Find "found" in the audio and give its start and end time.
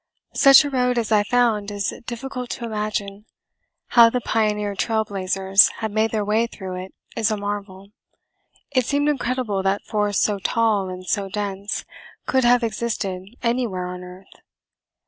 1.21-1.69